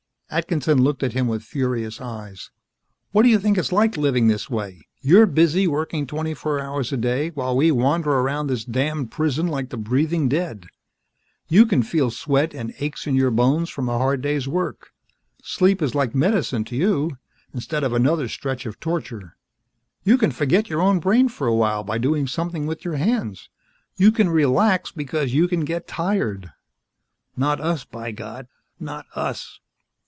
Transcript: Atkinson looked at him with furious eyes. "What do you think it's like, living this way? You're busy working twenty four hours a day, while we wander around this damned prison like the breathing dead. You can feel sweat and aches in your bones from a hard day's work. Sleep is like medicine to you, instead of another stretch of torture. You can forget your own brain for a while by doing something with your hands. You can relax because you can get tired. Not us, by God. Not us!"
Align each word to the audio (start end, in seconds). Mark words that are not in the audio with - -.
Atkinson 0.33 0.81
looked 0.81 1.03
at 1.03 1.11
him 1.11 1.27
with 1.27 1.43
furious 1.43 1.99
eyes. 1.99 2.51
"What 3.11 3.23
do 3.23 3.27
you 3.27 3.37
think 3.37 3.57
it's 3.57 3.73
like, 3.73 3.97
living 3.97 4.29
this 4.29 4.49
way? 4.49 4.87
You're 5.01 5.25
busy 5.25 5.67
working 5.67 6.07
twenty 6.07 6.33
four 6.33 6.57
hours 6.57 6.93
a 6.93 6.97
day, 6.97 7.31
while 7.31 7.53
we 7.53 7.69
wander 7.69 8.09
around 8.11 8.47
this 8.47 8.63
damned 8.63 9.11
prison 9.11 9.47
like 9.47 9.71
the 9.71 9.77
breathing 9.77 10.29
dead. 10.29 10.67
You 11.49 11.65
can 11.65 11.83
feel 11.83 12.11
sweat 12.11 12.53
and 12.53 12.73
aches 12.79 13.05
in 13.07 13.15
your 13.15 13.29
bones 13.29 13.69
from 13.69 13.89
a 13.89 13.97
hard 13.97 14.21
day's 14.21 14.47
work. 14.47 14.93
Sleep 15.43 15.81
is 15.81 15.95
like 15.95 16.15
medicine 16.15 16.63
to 16.63 16.77
you, 16.77 17.17
instead 17.53 17.83
of 17.83 17.91
another 17.91 18.29
stretch 18.29 18.65
of 18.65 18.79
torture. 18.79 19.35
You 20.05 20.17
can 20.17 20.31
forget 20.31 20.69
your 20.69 20.79
own 20.79 21.01
brain 21.01 21.27
for 21.27 21.45
a 21.45 21.53
while 21.53 21.83
by 21.83 21.97
doing 21.97 22.25
something 22.25 22.65
with 22.65 22.85
your 22.85 22.95
hands. 22.95 23.49
You 23.97 24.13
can 24.13 24.29
relax 24.29 24.93
because 24.93 25.33
you 25.33 25.49
can 25.49 25.65
get 25.65 25.89
tired. 25.89 26.53
Not 27.35 27.59
us, 27.59 27.83
by 27.83 28.13
God. 28.13 28.47
Not 28.79 29.07
us!" 29.13 29.59